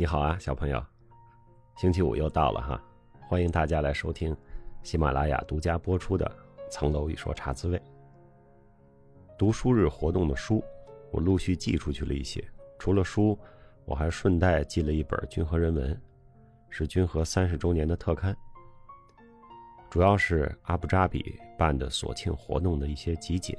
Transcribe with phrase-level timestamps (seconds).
[0.00, 0.82] 你好啊，小朋友，
[1.76, 2.82] 星期五又到了哈，
[3.28, 4.34] 欢迎大家来收听
[4.82, 6.24] 喜马拉雅独家播出的
[6.70, 7.76] 《层楼一说茶滋味》。
[9.36, 10.64] 读书日活动的书，
[11.10, 12.42] 我陆续寄出去了一些。
[12.78, 13.38] 除了书，
[13.84, 15.94] 我还顺带寄了一本《君和人文》，
[16.70, 18.34] 是君和三十周年的特刊，
[19.90, 23.54] 主要是阿布扎比办的所庆活动的一些集锦。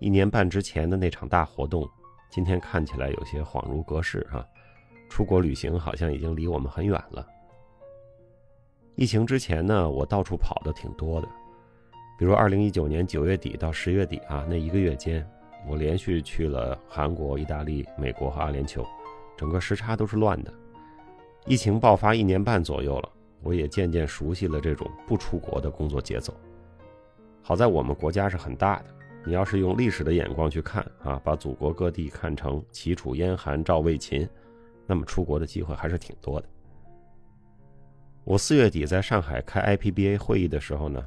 [0.00, 1.88] 一年半之前的那场大活动，
[2.28, 4.44] 今天看起来有些恍如隔世啊。
[5.08, 7.26] 出国旅行好像已经离我们很远了。
[8.94, 11.28] 疫情之前呢，我到处跑的挺多的，
[12.18, 15.24] 比如二零一九年九月底到十月底啊，那一个月间，
[15.68, 18.84] 我连续去了韩国、意大利、美国和阿联酋，
[19.36, 20.52] 整个时差都是乱的。
[21.46, 23.08] 疫情爆发一年半左右了，
[23.40, 26.34] 我也渐渐熟悉了这种不出国的工作节奏。
[27.40, 28.86] 好在我们国家是很大的，
[29.24, 34.28] 你要是用历史的眼光去看啊，把祖国各地看成齐楚燕韩赵魏秦。
[34.88, 36.48] 那么出国的机会还是挺多的。
[38.24, 41.06] 我四月底在上海开 IPBA 会议的时候呢，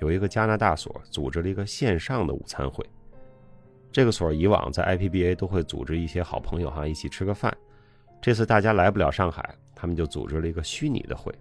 [0.00, 2.84] 有一个加拿大所组织了一个线上的午餐会。
[3.92, 7.54] 这个所以往在 IPBA 都会组织一些好朋友哈一起吃个饭，
[8.20, 11.34] 这次大家来不了上海，他们就组织了一个虚拟的会。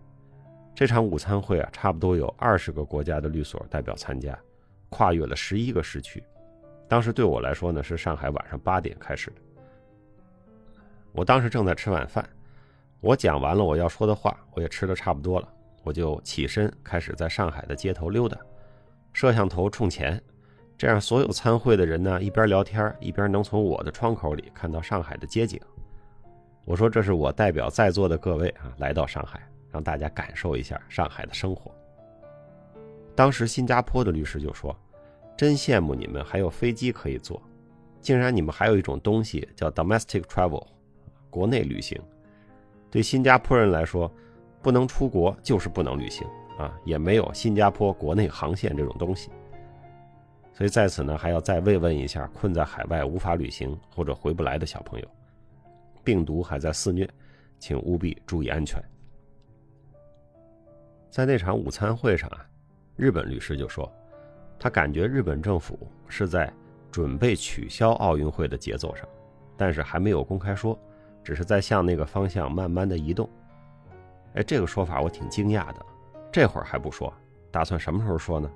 [0.75, 4.37] 这场午餐会啊，差不多有二十个国家的律所代表参加，
[4.89, 6.23] 跨越了十一个时区。
[6.87, 9.35] 当时对我来说呢，是上海晚上八点开始的。
[11.19, 12.25] 我当时正在吃晚饭，
[13.01, 15.49] 我讲完了我要说的话，我也吃的差不多了，
[15.83, 18.37] 我就起身开始在上海的街头溜达，
[19.11, 20.21] 摄像头冲前，
[20.77, 25.59] 这样所有参会的人呢一边聊天一边能从我的窗口里看到上海的街景。
[26.63, 31.69] 我说这是我代表在座的各位啊来到上海，让大家感受一下上海的生活。
[33.13, 34.73] 当时新加坡的律师就说
[35.35, 37.41] ：“真羡慕你们还有飞机可以坐，
[37.99, 40.65] 竟然你们还有一种东西叫 domestic travel。”
[41.29, 41.99] 国内旅行，
[42.89, 44.11] 对新加坡人来说，
[44.61, 49.29] 不能出国就是不能旅行啊，也没有新加坡国内航线这种东西。
[50.53, 55.07] 所以在此呢，还要再慰问一下困在海外无法旅行或者回不来的小朋友，
[56.03, 57.09] 病毒还在肆虐，
[57.59, 58.81] 请务必注意安全。
[61.09, 62.45] 在那场午餐会上啊，
[62.97, 63.89] 日本律师就说，
[64.59, 66.51] 他感觉日本政府是在
[66.91, 69.07] 准备取消奥运会的节奏上，
[69.55, 70.77] 但是还没有公开说。
[71.29, 73.29] 只是在向那个方向慢慢的移动，
[74.33, 75.85] 哎，这个说法我挺惊讶的，
[76.31, 77.13] 这会儿还不说，
[77.51, 78.49] 打算什么时候说呢？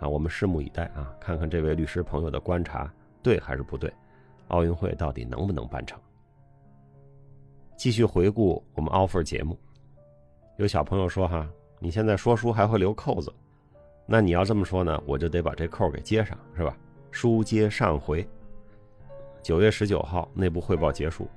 [0.00, 2.90] 啊，我们拭目以待啊，看看这位律师朋友的观察
[3.22, 3.92] 对还是不对，
[4.48, 6.00] 奥运会到底能不能办成？
[7.76, 9.58] 继续回顾我们 offer 节目，
[10.56, 11.46] 有小朋友说哈，
[11.80, 13.30] 你现在说书还会留扣子，
[14.06, 16.74] 那你要这么说呢，我就得把这扣给接上，是吧？
[17.10, 18.26] 书接上回，
[19.42, 21.28] 九月十九号内部汇报结束。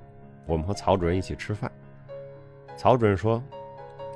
[0.46, 1.72] 我们和曹主任一起吃饭，
[2.76, 3.42] 曹主任说：“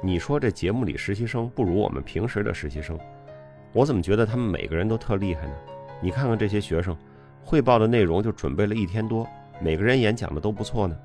[0.04, 3.00] 你说这节目里实习生不如我们平时的实习生，
[3.72, 5.54] 我怎么觉得他们每个人都特厉害呢？
[6.02, 6.96] 你看看这些学生，
[7.44, 9.28] 汇报的内容就准备了一天多，
[9.62, 10.98] 每个人演讲的都不错呢。”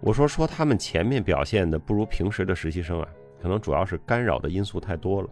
[0.00, 3.08] 我说：“说他们前面表现的不如平时的实习生啊，
[3.40, 5.28] 可能主要是干扰的因素太多了，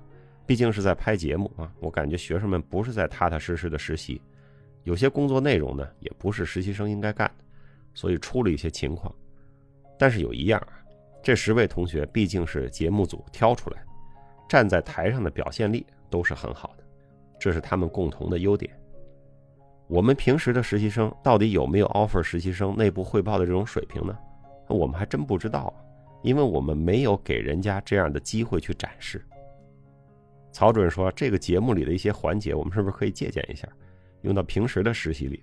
[0.47, 1.71] 毕竟是在拍节目啊。
[1.81, 4.21] 我感觉学生们不是在踏踏实实的实习，
[4.85, 7.45] 有些工作内容呢，也不是实习生应该干的。”
[7.95, 9.15] 所以出了一些情况，
[9.99, 10.73] 但是有一样啊，
[11.23, 13.85] 这十位同学毕竟是节目组挑出来，
[14.49, 16.85] 站在台上的表现力都是很好的，
[17.39, 18.73] 这是他们共同的优点。
[19.89, 24.17] 我们平时的实习生到底有没有 offer 实习生内部汇报的这种水平呢？
[24.69, 25.75] 我们还真不知道，
[26.23, 29.23] 因为我们没有给人家这样的机会去展示。
[30.51, 33.69] 曹主任说，这个节目里的一些环节，我们是不是可以借鉴一下，
[34.23, 35.43] 用到平时的实习里？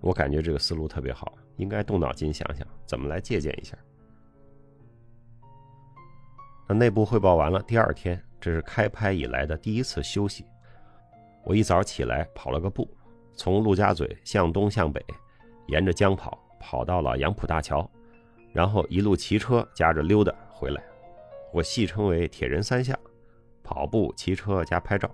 [0.00, 1.34] 我感觉这个思路特别好。
[1.60, 3.76] 应该动脑筋想想怎么来借鉴一下。
[6.66, 10.46] 那内部汇报完了，第二天这是开拍以来的第一次休息。
[11.44, 12.88] 我一早起来跑了个步，
[13.34, 15.04] 从陆家嘴向东向北，
[15.66, 17.88] 沿着江跑，跑到了杨浦大桥，
[18.52, 20.82] 然后一路骑车夹着溜达回来。
[21.52, 22.98] 我戏称为“铁人三项”：
[23.62, 25.10] 跑步、骑车加拍照。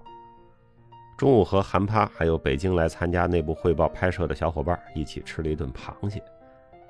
[1.17, 6.23] 中午和韩趴还有北京来参加内部汇报拍摄的小伙伴一起吃了一顿螃蟹。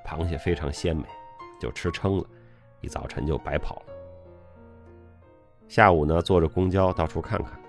[0.06, 1.02] 螃蟹非常鲜美，
[1.60, 2.24] 就吃撑了，
[2.80, 3.92] 一早晨就白跑了。
[5.66, 7.60] 下午呢，坐着公交到处看看，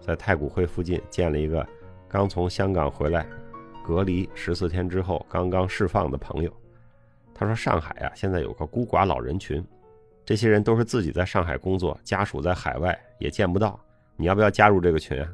[0.00, 1.64] 在太古汇附近见了一个
[2.08, 3.26] 刚从香港回来、
[3.84, 6.50] 隔离十四天之后刚刚释放的朋友。
[7.34, 9.62] 他说：“上海啊，现在有个孤寡老人群，
[10.24, 13.78] 这些人都是自己在上海工作，家属在海外也见不到。
[14.16, 15.30] 你要不要加入这个群啊？”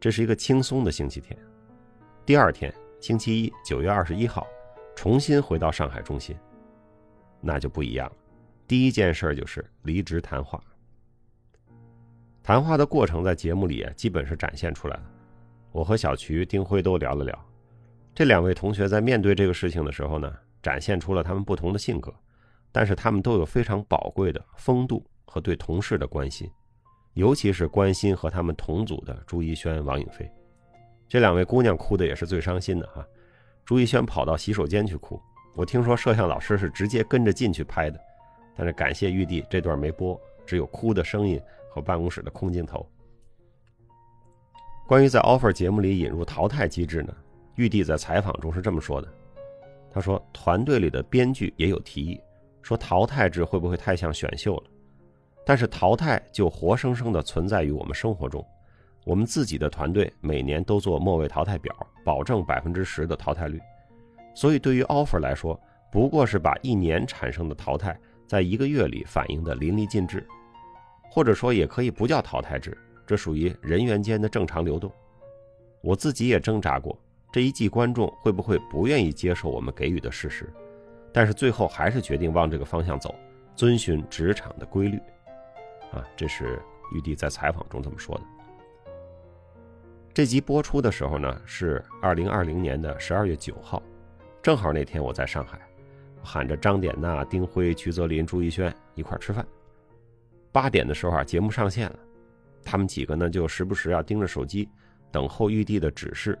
[0.00, 1.38] 这是一个轻松的星期天。
[2.24, 2.72] 第二天。
[3.00, 4.44] 星期一，九月二十一号，
[4.96, 6.36] 重新回到上海中心，
[7.40, 8.16] 那就不一样了。
[8.66, 10.60] 第一件事就是离职谈话。
[12.42, 15.02] 谈话的过程在节目里，基本是展现出来了。
[15.70, 17.46] 我和小徐、丁辉都聊了聊。
[18.14, 22.12] 这两位同学在面对这个事情的时候呢，展现出了他们不同的性格，
[22.72, 26.50] 但是他们都有非常宝贵的风度和对同事的关心，
[27.14, 30.28] 尤其是关心和他们同组的朱一轩、王颖飞。
[31.08, 33.06] 这两位姑娘哭的也是最伤心的哈。
[33.64, 35.20] 朱一轩跑到洗手间去哭，
[35.54, 38.00] 我听说摄像老师是直接跟着进去拍的，
[38.56, 41.40] 但是感谢玉帝这段没播，只有哭的声音。
[41.70, 42.84] 和办公室的空镜头。
[44.86, 47.14] 关于在 offer 节目里引入淘汰机制呢，
[47.56, 49.08] 玉帝在采访中是这么说的
[49.92, 52.20] ：“他说，团队里的编剧也有提议，
[52.62, 54.64] 说淘汰制会不会太像选秀了？
[55.44, 58.44] 但是淘汰就活生生的存在于我们生活中。
[59.08, 61.74] 我们自己的团队每年都做末位淘汰表，
[62.04, 63.58] 保证百分之十的淘汰率。
[64.34, 65.58] 所以对于 offer 来说，
[65.90, 70.26] 不过是把一年产生的淘汰，在一个月里反映的淋漓尽致。”
[71.10, 72.76] 或者说也可以不叫淘汰制，
[73.06, 74.92] 这属于人员间的正常流动。
[75.80, 76.94] 我自己也挣扎过，
[77.32, 80.52] 这一季观众会不会不愿意接受我们给予的事实？
[81.14, 83.14] 但是最后还是决定往这个方向走，
[83.56, 84.98] 遵循职场的规律。
[85.92, 86.60] 啊，这是
[86.94, 88.22] 玉帝在采访中这么说的。
[90.18, 93.80] 这集播出的时候呢，是二零二零年的十二月九号，
[94.42, 95.60] 正好那天我在上海，
[96.24, 99.46] 喊着张典娜、丁辉、徐泽林、朱一轩一块吃饭。
[100.50, 101.98] 八点的时候啊，节目上线了，
[102.64, 104.68] 他们几个呢就时不时要盯着手机，
[105.12, 106.36] 等候玉帝的指示。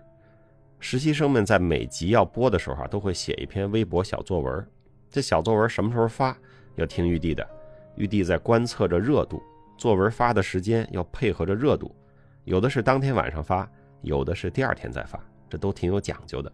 [0.80, 4.68] 实习生们在每集要播的时候啊，都会写一篇微博小作文。
[5.08, 6.36] 这小作文什么时候发，
[6.74, 7.48] 要听玉帝的。
[7.94, 9.40] 玉帝在观测着热度，
[9.76, 11.94] 作文发的时间要配合着热度，
[12.48, 16.50] 有的是当天晚上发，有的是第二天再发，这都挺有讲究的。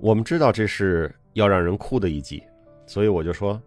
[0.00, 2.42] 我们知道这是要让人哭的一集，
[2.84, 3.60] 所以我就说，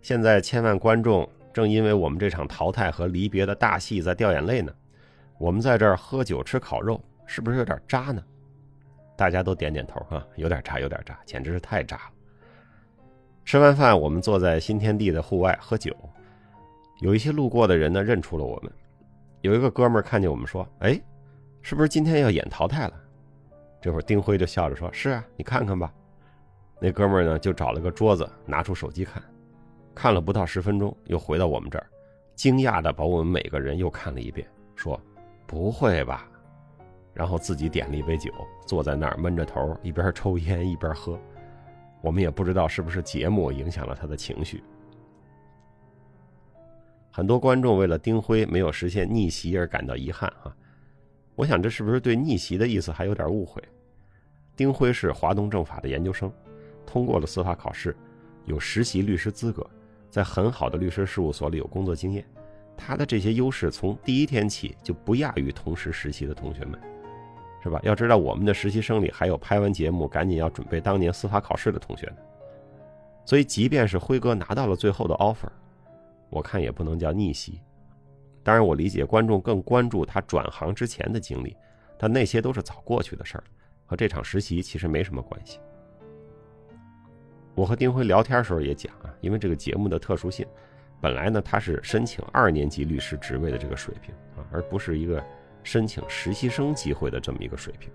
[0.00, 1.28] 现在千万观众。
[1.52, 4.72] 正因为我们这场淘汰和离别的大戏在掉眼泪呢，
[5.36, 8.24] 我们在这儿喝酒吃烤肉，是不是有点渣呢？
[9.16, 12.12] 大家都点点头啊，有点渣，有点渣，简直是太渣了。
[13.44, 15.94] 吃完饭，我们坐在新天地的户外喝酒，
[17.00, 18.72] 有一些路过的人呢认出了我们，
[19.42, 21.00] 有一个哥们儿看见我们说：“哎，
[21.60, 22.94] 是不是今天要演淘汰了？”
[23.82, 25.92] 这会儿丁辉就笑着说：“是啊，你看看吧。”
[26.80, 29.22] 那哥们儿呢就找了个桌子，拿出手机看。
[29.94, 31.86] 看了不到十分钟，又回到我们这儿，
[32.36, 34.46] 惊讶的把我们每个人又看了一遍，
[34.76, 34.98] 说
[35.44, 36.28] ：“不会吧？”
[37.12, 38.30] 然后自己点了一杯酒，
[38.64, 41.18] 坐在那儿闷着头，一边抽烟一边喝。
[42.00, 44.62] 我们也不知道是不是节目影响了他的情绪。
[47.14, 50.56] 很多观众为了丁辉没有实现逆袭而感到遗憾啊！
[51.34, 53.62] 我想这是不是对逆袭的意思还有点误会？
[54.56, 56.32] 丁辉是华东政法的研究生，
[56.86, 57.94] 通过了司法考试，
[58.46, 59.64] 有实习律师资格。
[60.08, 62.24] 在很好的律师事务所里有工作经验，
[62.78, 66.80] 他的这些优势从第一天起就不亚于同时实习的同学们，
[67.62, 67.78] 是吧？
[67.82, 72.16] 要知道我们的实习生里还有拍完节目赶紧要准备当年司法考试的同学呢。
[73.26, 75.48] 所以，即便是辉哥拿到了最后的 offer，
[76.32, 77.60] 我看也不能叫逆袭。
[78.42, 81.54] 当然，我理解观众更关注他转行之前的经历，
[81.96, 83.44] 但那些都是早过去的事儿，
[83.84, 85.60] 和这场实习其实没什么关系。
[87.54, 90.46] 我和丁辉聊天时候也讲啊，因为这个节目的特殊性，
[91.02, 95.22] 本来呢他是申请二年级律师职位的这个水平啊，而不是一个
[95.62, 97.92] 申请实习生机会的这么一个水平。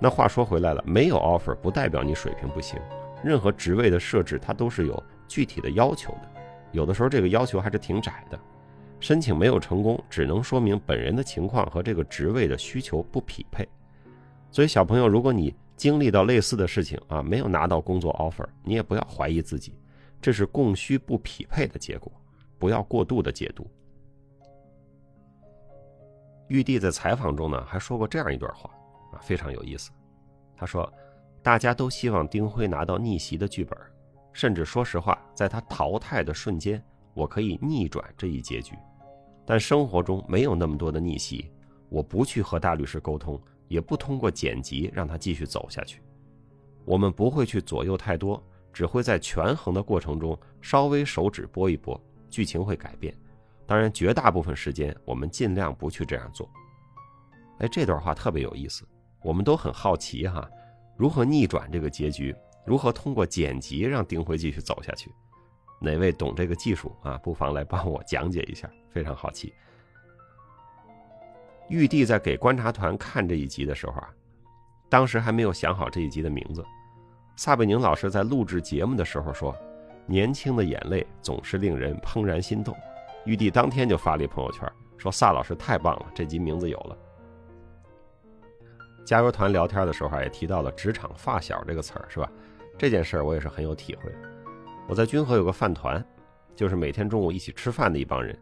[0.00, 2.80] 那话说回来了，没有 offer 不代表你水平不行，
[3.22, 6.28] 任何职位的设置它都是有具体的要求的，
[6.72, 8.38] 有的时候这个要求还是挺窄的，
[9.00, 13.66] 申请没有成功，只能说明本人的情况和这个职位的需求不匹配。
[14.50, 19.74] 所以小朋友，如果你经历到类似的事情啊，没有拿到工作 offer，你也不要怀疑自己，
[20.20, 22.10] 这是供需不匹配的结果，
[22.58, 23.70] 不要过度的解读。
[26.48, 28.70] 玉帝在采访中呢还说过这样一段话
[29.12, 29.90] 啊，非常有意思。
[30.56, 30.90] 他说
[31.40, 33.78] ：“大家都希望丁辉拿到逆袭的剧本，
[34.32, 36.82] 甚至说实话，在他淘汰的瞬间，
[37.14, 38.74] 我可以逆转这一结局。
[39.44, 41.50] 但生活中没有那么多的逆袭，
[41.88, 46.00] 我不去和大律师沟通。”也不通过剪辑让他继续走下去，
[46.86, 48.42] 我们不会去左右太多，
[48.72, 53.14] 只会在权衡的过程中稍微手指拨一拨，剧情会改变。
[53.66, 56.48] 当然，绝大部分时间我们尽量不去这样做。
[57.58, 58.88] 哎，这段话特别有意思，
[59.22, 60.48] 我们都很好奇哈，
[60.96, 62.34] 如何逆转这个结局？
[62.68, 65.10] 如何通过剪辑让丁辉继续走下去？
[65.80, 67.16] 哪位懂这个技术啊？
[67.22, 69.54] 不妨来帮我讲解一下，非常好奇。
[71.70, 74.10] 玉帝在给观察团看这一集的时候啊，
[74.90, 76.62] 当时还没有想好这一集的名字。
[77.36, 79.56] 撒贝宁老师在录制节目的时候说
[80.04, 82.76] ：“年轻的眼泪总是令人怦然心动。”
[83.24, 86.98] 玉帝当天就发了一朋友圈，说：“萨老师太棒了，这集名字有了。”
[89.06, 92.30] 加油团聊天的时候也提到了“职场发小”这个词儿，是吧？
[92.78, 94.14] 这件事儿我也是很有体会。
[94.86, 96.02] 我在军河有个饭团，
[96.54, 98.38] 就是每天中午一起吃饭的一帮人，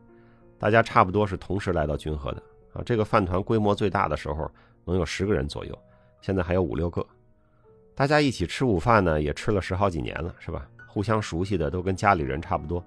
[0.58, 2.42] 大家差不多是同时来到军河的
[2.74, 2.82] 啊。
[2.84, 4.48] 这个饭团规模最大的时候
[4.84, 5.76] 能有十个人左右，
[6.20, 7.04] 现在还有五六个。
[7.94, 10.68] 大家一起吃午饭呢，也吃了十好几年了，是吧？
[10.86, 12.84] 互相熟悉的都跟家里人差不多。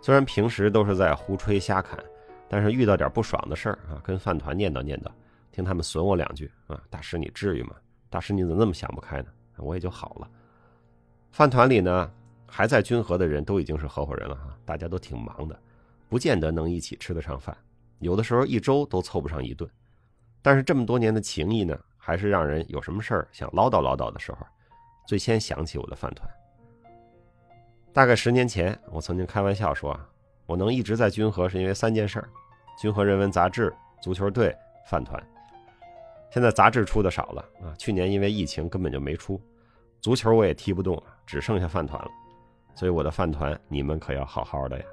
[0.00, 1.98] 虽然平时都是在胡吹瞎侃，
[2.48, 5.10] 但是遇到点不爽的事儿啊，跟饭团念叨念叨。
[5.50, 7.74] 听他们损我两句啊，大师你至于吗？
[8.08, 9.28] 大师你怎么那么想不开呢？
[9.56, 10.28] 我也就好了。
[11.34, 12.08] 饭团里呢，
[12.46, 15.60] 还在君和的人都已经是合伙人了哈，大家都挺忙的，
[16.08, 17.56] 不见得能一起吃得上饭，
[17.98, 19.68] 有的时候一周都凑不上一顿。
[20.40, 24.46] 但是这么多年的情谊呢，还是让人有什么事儿想唠叨唠叨的时候，
[25.08, 26.30] 最先想起我的饭团。
[27.92, 30.08] 大概十年前，我曾经开玩笑说啊，
[30.46, 32.30] 我能一直在君和是因为三件事儿：
[32.78, 35.20] 君和人文杂志、足球队、饭团。
[36.30, 39.42] 现在杂志出的少了啊，去年因为疫情根本就没出，
[40.04, 42.10] 足球我也踢不动了，只剩下饭团了，
[42.74, 44.84] 所以我的饭团你们可要好好的呀。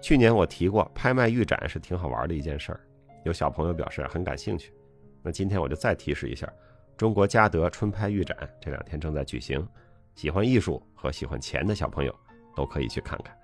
[0.00, 2.80] 去年我提过拍卖预展是挺好玩的一件事儿，
[3.22, 4.72] 有小朋友表示很感兴趣，
[5.20, 6.50] 那今天我就再提示一下，
[6.96, 9.68] 中国嘉德春拍预展这两天正在举行，
[10.14, 12.14] 喜欢艺术和喜欢钱的小朋友
[12.56, 13.36] 都可以去看看。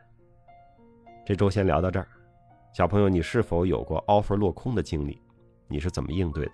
[1.27, 2.09] 这周先聊到这儿，
[2.73, 5.21] 小朋友你是否有过 offer 落空的经历？
[5.69, 6.53] 你是怎么应对的？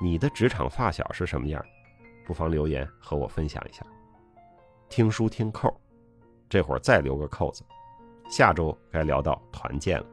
[0.00, 1.62] 你的职场发小是什么样？
[2.26, 3.86] 不妨留言和我分享一下。
[4.88, 5.72] 听书听扣，
[6.48, 7.62] 这会儿再留个扣子。
[8.28, 10.06] 下周该聊到团建了。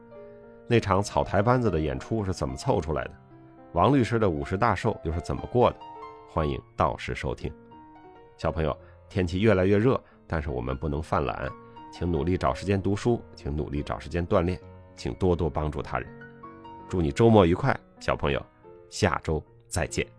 [0.68, 3.10] 那场草台班子的演出是怎么凑出来的？
[3.72, 5.76] 王律师的五十大寿又是怎么过的？
[6.30, 7.52] 欢迎到时收听。
[8.36, 8.76] 小朋友，
[9.08, 11.50] 天气越来越热，但是我们不能犯懒，
[11.92, 14.60] 请努力找时间读书，请努力找时间锻炼，
[14.96, 16.08] 请多多帮助他人。
[16.88, 17.76] 祝你周末愉快！
[18.00, 18.40] 小朋友，
[18.90, 20.13] 下周再见。